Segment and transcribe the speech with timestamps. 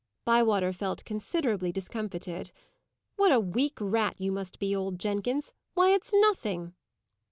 [0.25, 2.51] Bywater felt considerably discomfited.
[3.17, 5.53] "What a weak rat you must be, old Jenkins!
[5.75, 6.73] Why, it's nothing!"